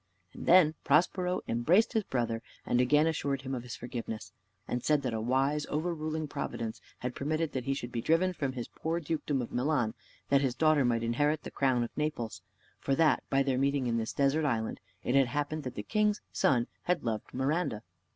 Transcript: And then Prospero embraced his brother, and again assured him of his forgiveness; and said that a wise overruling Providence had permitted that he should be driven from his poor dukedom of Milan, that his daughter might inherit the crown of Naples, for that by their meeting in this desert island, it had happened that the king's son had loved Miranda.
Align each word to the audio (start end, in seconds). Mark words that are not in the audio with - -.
And 0.33 0.47
then 0.47 0.73
Prospero 0.83 1.41
embraced 1.47 1.93
his 1.93 2.03
brother, 2.03 2.41
and 2.65 2.81
again 2.81 3.05
assured 3.05 3.43
him 3.43 3.53
of 3.53 3.61
his 3.61 3.75
forgiveness; 3.75 4.31
and 4.67 4.83
said 4.83 5.03
that 5.03 5.13
a 5.13 5.21
wise 5.21 5.67
overruling 5.67 6.27
Providence 6.27 6.81
had 6.97 7.13
permitted 7.13 7.51
that 7.51 7.65
he 7.65 7.75
should 7.75 7.91
be 7.91 8.01
driven 8.01 8.33
from 8.33 8.53
his 8.53 8.67
poor 8.67 8.99
dukedom 8.99 9.43
of 9.43 9.51
Milan, 9.51 9.93
that 10.29 10.41
his 10.41 10.55
daughter 10.55 10.83
might 10.83 11.03
inherit 11.03 11.43
the 11.43 11.51
crown 11.51 11.83
of 11.83 11.95
Naples, 11.95 12.41
for 12.79 12.95
that 12.95 13.21
by 13.29 13.43
their 13.43 13.59
meeting 13.59 13.85
in 13.85 13.97
this 13.97 14.11
desert 14.11 14.43
island, 14.43 14.79
it 15.03 15.13
had 15.13 15.27
happened 15.27 15.61
that 15.65 15.75
the 15.75 15.83
king's 15.83 16.19
son 16.31 16.65
had 16.85 17.03
loved 17.03 17.31
Miranda. 17.31 17.83